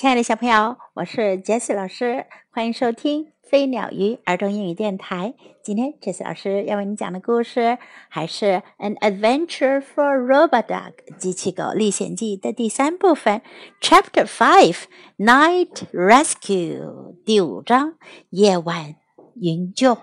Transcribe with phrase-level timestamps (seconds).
[0.00, 5.32] 亲爱的小朋友，我是杰西老师，欢迎收听飞鸟鱼儿童英语电台。
[5.64, 7.78] 今天杰西老师要为你讲的故事
[8.10, 8.44] 还是《
[8.78, 13.40] An Adventure for Robot Dog》机器狗历险记的第三部分，
[13.80, 14.82] Chapter Five
[15.16, 17.94] Night Rescue 第五章
[18.28, 18.96] 夜晚
[19.36, 19.96] 营救。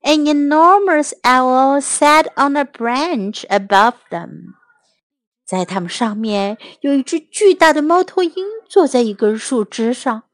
[0.00, 4.54] An enormous owl sat on a branch above them.
[5.52, 10.24] 在它们上面有一只巨大的猫头鹰坐在一根树枝上。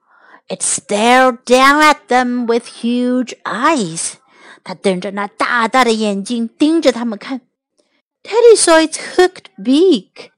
[0.48, 4.14] It stared down at them with huge eyes.
[4.62, 7.40] 它瞪着那大大的眼睛盯着他们看。
[8.22, 10.30] Teddy saw its hooked beak.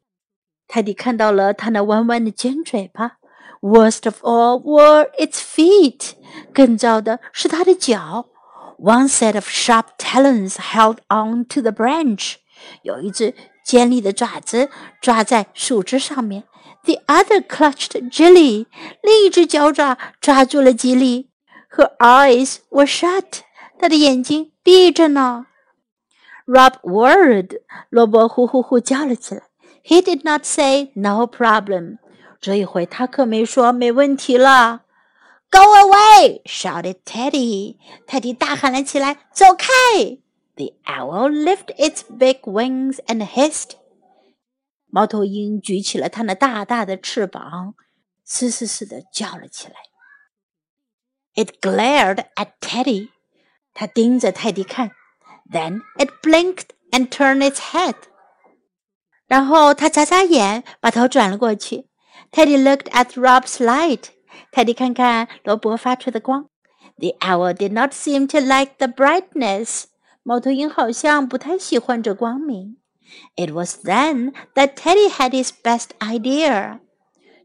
[0.68, 3.18] 泰迪看到了它那弯弯的尖嘴巴。
[3.60, 6.12] Worst of all were its feet.
[6.52, 8.26] 更糟的是它的脚。
[8.78, 12.36] One set of sharp talons held on to the branch.
[12.82, 14.69] 有一只 尖利的爪子
[15.01, 16.43] 抓在树枝上面。
[16.83, 18.65] The other clutched Jilly，
[19.03, 21.29] 另一只脚爪抓住了吉利。
[21.69, 23.41] Her eyes were shut，
[23.79, 25.45] 她的眼睛闭着呢。
[26.45, 29.43] Rob whirred，罗伯呼呼呼叫了起来。
[29.85, 31.97] He did not say no problem，
[32.39, 34.81] 这一回他可没说没问题了。
[35.51, 37.77] Go away！shouted Teddy，
[38.07, 39.67] 泰迪大喊了起来：“走开！”
[40.60, 43.72] The owl lifted its big wings and hissed.
[44.88, 47.74] 猫头鹰举起了它那大大的翅膀，
[48.24, 49.74] 嘶嘶嘶地叫了起来。
[51.34, 53.10] It glared at Teddy.
[53.74, 54.92] 它盯着泰迪看。
[55.50, 57.94] Then it blinked and turned its head.
[59.26, 61.88] 然后它眨眨眼，把头转了过去。
[62.30, 64.04] Teddy looked at Rob's light.
[64.50, 66.48] 泰迪看看罗伯发出的光。
[66.96, 69.84] The owl did not seem to like the brightness.
[70.22, 72.76] 猫头鹰好像不太喜欢这光明。
[73.36, 76.80] It was then that Teddy had his best idea.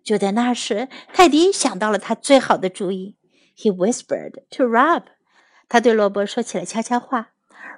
[0.03, 3.16] 就在那时，泰迪想到了他最好的主意。
[3.55, 5.03] He whispered to Rob.
[5.69, 7.29] 他对罗伯说起了悄悄话。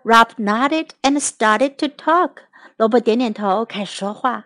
[0.06, 2.32] Rob nodded and started to talk.
[2.78, 4.46] 罗伯点点头，开始说话。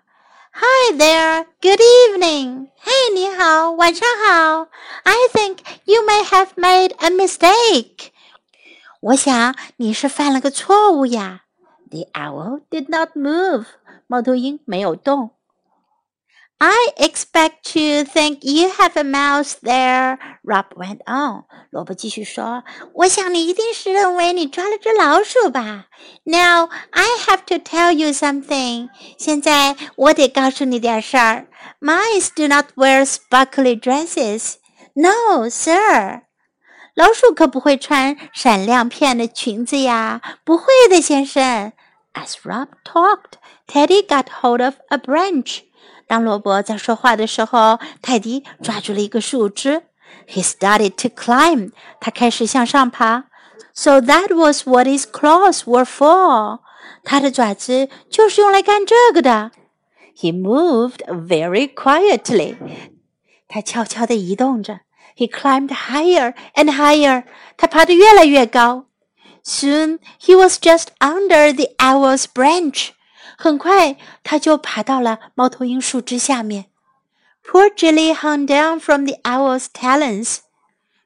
[0.52, 1.46] Hi there.
[1.62, 2.70] Good evening.
[2.78, 4.70] 嘿，你好，晚上好。
[5.04, 8.10] I think you may have made a mistake.
[9.02, 11.44] 我想你是犯了个错误呀。
[11.90, 13.66] The owl did not move.
[14.08, 15.32] 猫头鹰没有动。
[16.60, 20.18] I expect to think you have a mouse there.
[20.44, 21.44] Rob went on.
[21.70, 25.86] 萝卜继续说：“我想你一定是认为你抓了只老鼠吧？
[26.24, 28.90] Now I have to tell you something.
[29.20, 31.48] 现在我得告诉你点事儿。
[31.80, 34.56] Mice do not wear sparkly dresses.
[34.96, 36.24] No, sir.
[36.95, 41.73] 老鼠可不会穿闪亮片的裙子呀，不会的，先生。
[42.13, 45.63] As Rob talked, Teddy got hold of a branch.
[46.07, 49.85] 当罗伯在说话的时候，泰迪抓住了一个树枝。
[50.29, 51.73] He started to climb.
[51.99, 53.25] 他开始向上爬。
[53.73, 56.61] So that was what his claws were for.
[57.03, 59.53] 他的爪子就是用来干这个的。
[60.15, 62.57] He moved very quietly.
[63.49, 64.81] 他悄悄地移动着。
[65.18, 67.24] he climbed higher and higher.
[67.58, 68.86] 他爬得越来越高。
[69.44, 72.90] Soon he was just under the owl's branch.
[73.38, 76.66] 很快他就爬到了猫头鹰树枝下面。
[77.44, 80.40] Poor Jilly hung down from the owl's talons.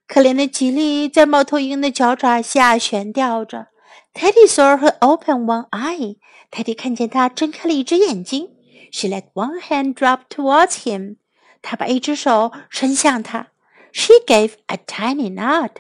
[0.08, 3.68] 可怜的吉利在猫头鹰的脚爪下悬吊着。
[4.14, 6.18] Teddy saw her open one eye.
[6.50, 8.50] 泰迪看见她睁开了一只眼睛。
[8.92, 11.16] She let one hand drop towards him.
[11.62, 13.52] 她把一只手伸向他。
[13.96, 15.72] she gave a tiny nod.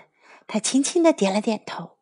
[0.47, 1.97] 她轻轻地点了点头。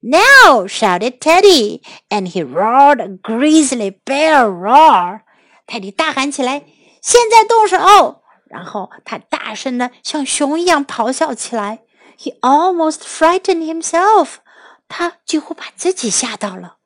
[0.00, 0.66] Now!
[0.68, 1.80] shouted Teddy,
[2.10, 5.22] and he roared a grizzly bear roar.
[5.66, 6.62] 泰迪大喊起来：“
[7.02, 11.80] 现在动手！”然后他大声的像熊一样咆哮起来。
[12.18, 14.36] He almost frightened himself.
[14.88, 16.76] 他几乎把自己吓到了。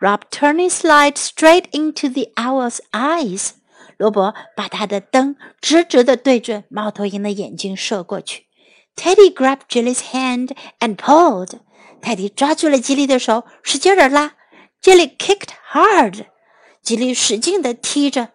[0.00, 3.50] Rob turned his light straight into the owl's eyes.
[3.99, 8.45] 罗伯把他的灯直直的对准猫头鹰的眼睛射过去。
[8.95, 11.59] Teddy grabbed Jilly's hand and pulled。
[12.01, 14.35] 泰迪抓住了吉利的手，使劲地拉。
[14.81, 16.27] Jilly kicked hard。
[16.81, 18.29] 吉利使劲地踢着。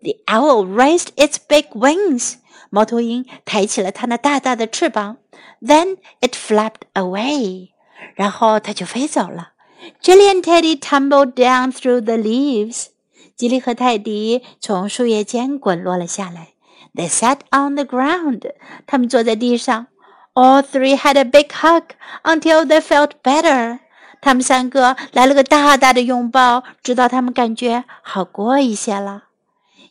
[0.00, 2.36] The owl raised its big wings。
[2.70, 5.18] 猫头鹰抬起了它那大大的翅膀。
[5.60, 7.68] Then it flapped away。
[8.14, 9.50] 然后它就飞走了。
[10.02, 12.86] Jilly and Teddy tumbled down through the leaves。
[13.42, 16.50] 吉利和泰迪从树叶间滚落了下来。
[16.94, 18.52] They sat on the ground。
[18.86, 19.88] 他们坐在地上。
[20.34, 21.82] All three had a big hug
[22.22, 23.80] until they felt better。
[24.20, 29.24] 他们三个来了个大大的拥抱，直到他们感觉好过一些了。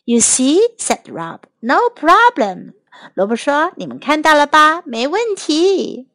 [0.06, 1.40] You see, said Rob.
[1.60, 2.72] No problem.
[3.12, 4.80] 萝卜说：“你们看到了吧？
[4.86, 6.08] 没问题。”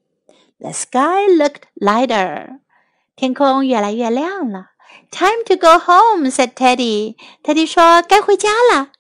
[0.59, 2.57] The sky looked lighter.
[3.15, 4.71] 天空越来越亮了。
[5.10, 7.16] Time to go home, said Teddy.
[7.42, 8.90] Teddy 说：“该回家了。”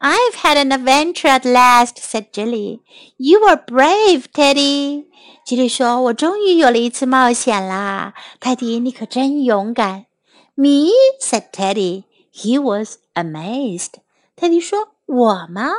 [0.00, 2.80] I've had an adventure at last, said Jilly.
[3.18, 5.06] You were brave, Teddy.
[5.44, 10.06] 吉利说：“我终于有了一次冒险啦，泰迪，你可真勇敢。”
[10.54, 10.90] Me,
[11.20, 12.04] said Teddy.
[12.32, 14.00] He was amazed.
[14.34, 15.70] 泰迪说：“我吗？”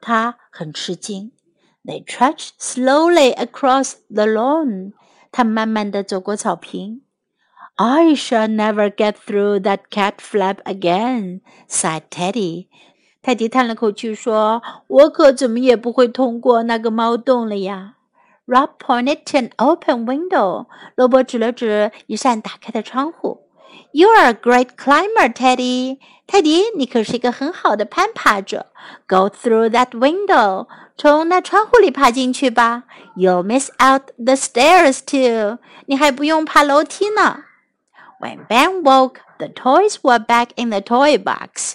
[0.00, 1.32] 他很吃惊。
[1.84, 4.92] They trudged slowly across the lawn.
[5.32, 7.02] 他慢慢地走过草坪。
[7.80, 12.68] I shall never get through that cat flap again, sighed Teddy.
[13.22, 17.96] 泰迪叹了口气说：“我可怎么也不会通过那个猫洞了呀。”
[18.46, 20.66] Rob pointed to an open window.
[20.94, 23.42] 罗伯指了指一扇打开的窗户。
[23.92, 25.98] You are a great climber, Teddy.
[26.26, 28.66] 泰迪，你可是一个很好的攀爬者。
[29.06, 30.66] Go through that window.
[30.96, 32.84] 从那窗户里爬进去吧。
[33.16, 35.58] You'll miss out the stairs too.
[35.86, 37.42] 你还不用爬楼梯呢。
[38.20, 41.74] When Ben woke, the toys were back in the toy box.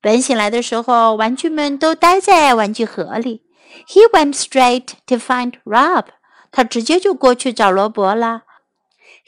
[0.00, 3.42] 本醒来的时候，玩具们都待在玩具盒里。
[3.86, 6.06] He went straight to find Rob.
[6.50, 8.42] 他直接就过去找罗伯了。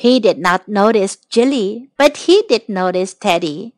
[0.00, 3.73] he did not notice Jilly, but he did notice Teddy.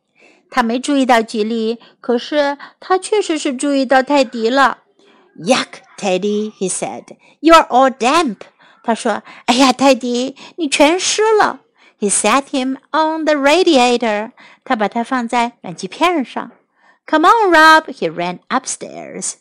[0.49, 4.79] 他没注意到吉利，可是他确实是注意到泰迪了。
[5.37, 5.67] Yuck,
[5.97, 7.03] Teddy, he said.
[7.41, 8.37] You're all damp.
[8.83, 11.59] 他说：“哎呀，泰迪，你全湿了。”
[11.99, 14.31] He sat him on the radiator.
[14.63, 16.51] 他把他放在暖气片上。
[17.07, 17.85] Come on, Rob.
[17.85, 19.35] He ran upstairs.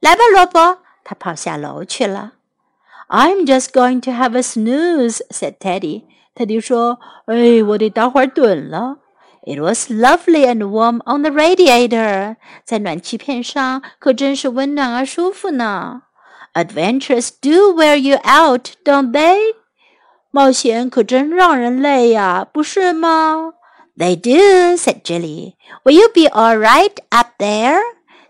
[0.00, 0.78] 来吧，罗伯。
[1.04, 2.32] 他跑下楼去了。
[3.08, 6.04] I'm just going to have a snooze, said Teddy.
[6.34, 8.98] 泰迪说：“哎，我得打会儿盹了。”
[9.46, 16.02] It was lovely and warm on the radiator，在暖气片上可真是温暖而舒服呢。
[16.54, 19.54] Adventures do wear you out, don't they？
[20.31, 23.53] 冒险可真让人累呀，不是吗
[23.97, 25.55] ？They do，said Jilly.
[25.83, 27.79] Will you be all right up there？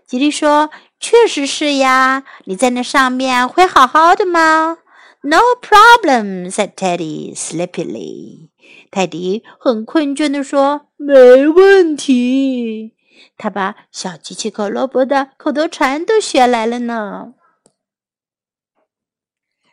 [0.06, 4.78] 吉利说：“确实是呀，你在那上面会好好的吗？”
[5.22, 8.48] No problem," said Teddy sleepily.
[8.90, 12.94] 泰迪很困倦地说：“没问题。”
[13.36, 17.34] 他把小机器狗罗伯的口头禅都学来了呢。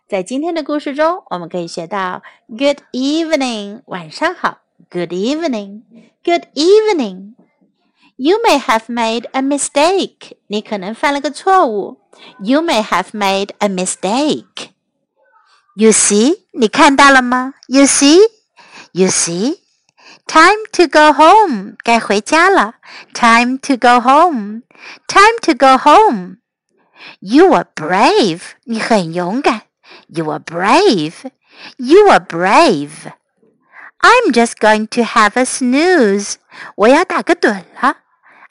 [0.09, 4.57] 在今天的故事中，我们可以学到 “Good evening”，晚上好；“
[4.91, 12.01] Good evening”，“Good evening”。You may have made a mistake，你可能犯了个错误。
[12.41, 17.55] You may have made a mistake。You see，你看到了吗？
[17.69, 22.75] You see，You see。Time to go home，该回家了。
[23.15, 29.63] Time to go home，Time to go home。You are brave，你很勇敢。
[30.09, 36.37] You are brave，You are brave。I'm just going to have a snooze，
[36.77, 37.99] 我要打个盹了。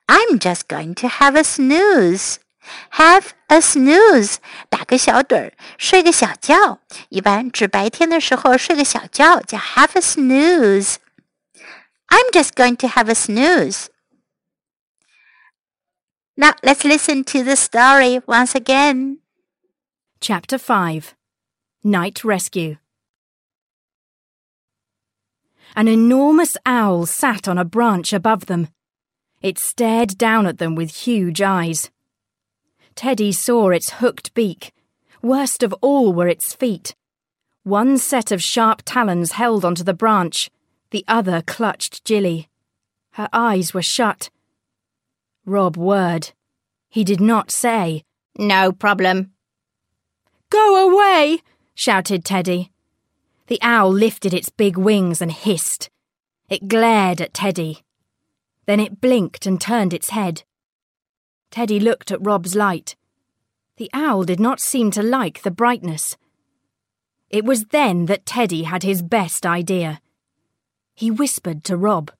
[0.07, 4.35] I'm just going to have a snooze。Have a snooze，
[4.69, 6.79] 打个小盹儿，睡个小觉。
[7.09, 13.87] 一般指白天的时候睡个小觉，叫 have a snooze。I'm just going to have a snooze.
[16.35, 19.17] Now let's listen to the story once again.
[20.21, 21.13] Chapter 5
[21.86, 22.78] Night Rescue
[25.76, 28.66] An enormous owl sat on a branch above them.
[29.40, 31.92] It stared down at them with huge eyes.
[32.96, 34.72] Teddy saw its hooked beak.
[35.22, 36.96] Worst of all were its feet.
[37.62, 40.50] One set of sharp talons held onto the branch,
[40.90, 42.48] the other clutched Jilly.
[43.12, 44.28] Her eyes were shut.
[45.44, 46.32] Rob whirred.
[46.88, 48.02] He did not say,
[48.36, 49.30] No problem.
[50.50, 51.42] Go away!
[51.76, 52.72] Shouted Teddy.
[53.48, 55.90] The owl lifted its big wings and hissed.
[56.48, 57.84] It glared at Teddy.
[58.64, 60.42] Then it blinked and turned its head.
[61.50, 62.96] Teddy looked at Rob's light.
[63.76, 66.16] The owl did not seem to like the brightness.
[67.28, 70.00] It was then that Teddy had his best idea.
[70.94, 72.10] He whispered to Rob.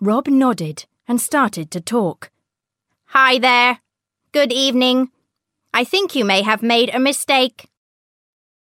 [0.00, 2.30] Rob nodded and started to talk.
[3.06, 3.78] Hi there.
[4.32, 5.10] Good evening.
[5.72, 7.68] I think you may have made a mistake.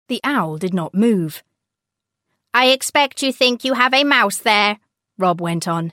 [0.08, 1.42] The owl did not move.
[2.52, 4.78] I expect you think you have a mouse there,
[5.18, 5.92] Rob went on.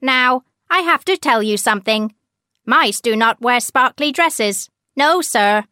[0.00, 2.14] Now, I have to tell you something.
[2.64, 4.70] Mice do not wear sparkly dresses.
[4.96, 5.64] No, sir.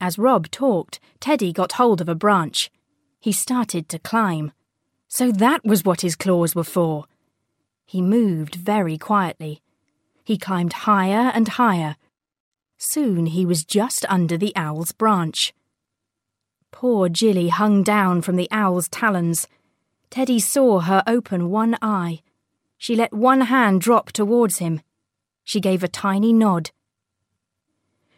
[0.00, 2.70] As Rob talked, Teddy got hold of a branch.
[3.20, 4.52] He started to climb.
[5.08, 7.04] So that was what his claws were for.
[7.86, 9.62] He moved very quietly.
[10.24, 11.96] He climbed higher and higher.
[12.76, 15.54] Soon he was just under the owl's branch.
[16.76, 19.46] Poor Jilly hung down from the owl's talons.
[20.10, 22.20] Teddy saw her open one eye.
[22.76, 24.80] She let one hand drop towards him.
[25.44, 26.72] She gave a tiny nod.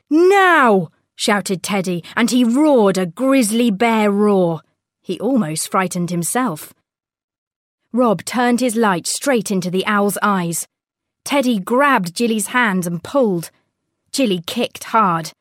[0.09, 0.89] Now!
[1.15, 4.63] shouted Teddy, and he roared a grizzly bear roar.
[5.03, 6.73] He almost frightened himself.
[7.93, 10.67] Rob turned his light straight into the owl's eyes.
[11.25, 13.51] Teddy grabbed Jilly's hand and pulled.
[14.13, 15.33] Jilly kicked hard.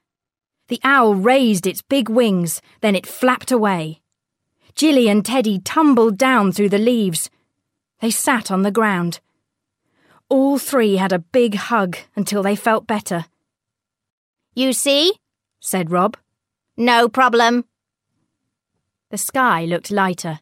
[0.67, 4.01] The owl raised its big wings, then it flapped away.
[4.74, 7.29] Jilly and Teddy tumbled down through the leaves.
[8.01, 9.19] They sat on the ground.
[10.27, 13.25] All three had a big hug until they felt better.
[14.55, 15.13] You see?
[15.60, 16.17] said Rob.
[16.75, 17.65] No problem.
[19.12, 20.39] The sky looked lighter.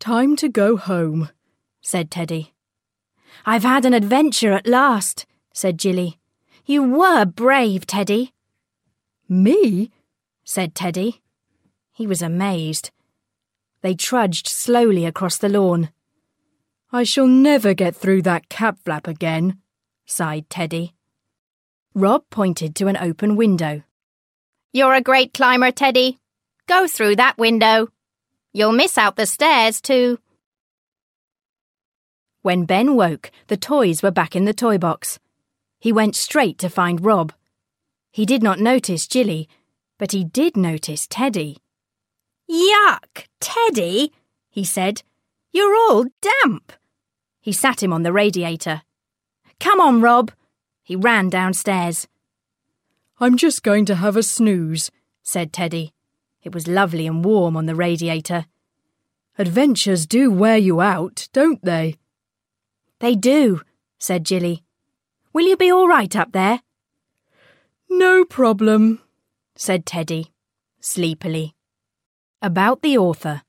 [0.00, 1.30] Time to go home,
[1.80, 2.52] said Teddy.
[3.46, 6.18] I've had an adventure at last, said Jilly.
[6.66, 8.32] You were brave, Teddy.
[9.28, 9.90] Me?
[10.44, 11.20] said Teddy.
[11.92, 12.90] He was amazed.
[13.82, 15.90] They trudged slowly across the lawn.
[16.90, 19.58] I shall never get through that cap flap again,
[20.06, 20.94] sighed Teddy.
[21.94, 23.82] Rob pointed to an open window.
[24.72, 26.18] You're a great climber, Teddy.
[26.66, 27.88] Go through that window.
[28.52, 30.18] You'll miss out the stairs, too.
[32.42, 35.18] When Ben woke, the toys were back in the toy box.
[35.78, 37.32] He went straight to find Rob.
[38.10, 39.48] He did not notice Jilly,
[39.98, 41.58] but he did notice Teddy.
[42.50, 44.12] Yuck, Teddy,
[44.48, 45.02] he said.
[45.52, 46.72] You're all damp.
[47.40, 48.82] He sat him on the radiator.
[49.60, 50.30] Come on, Rob.
[50.82, 52.06] He ran downstairs.
[53.20, 54.90] I'm just going to have a snooze,
[55.22, 55.92] said Teddy.
[56.42, 58.46] It was lovely and warm on the radiator.
[59.38, 61.96] Adventures do wear you out, don't they?
[63.00, 63.62] They do,
[63.98, 64.64] said Jilly.
[65.32, 66.60] Will you be all right up there?
[67.90, 69.00] No problem,
[69.56, 70.26] said Teddy,
[70.80, 71.54] sleepily.
[72.40, 73.40] About the author.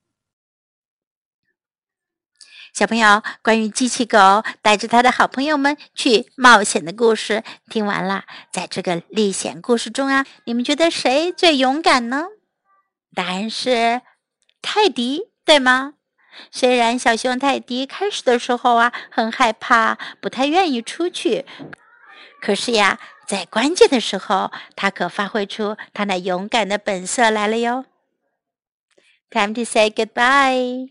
[2.73, 4.17] 小朋友，关于机器狗
[4.61, 8.23] 带着他的好朋友们去冒险的故事听完了。
[8.51, 12.27] 在这个历险故事中啊，你们觉得谁最勇敢呢？
[13.13, 14.01] 答案是
[14.61, 15.95] 泰迪，对吗？
[16.51, 21.45] 虽然小熊泰迪开始的时候啊很害怕，不太愿意出去，
[22.39, 27.85] 可是呀，在关键的时候，他可发挥出他那勇敢的本色来了哟。
[29.29, 30.89] Time to say goodbye.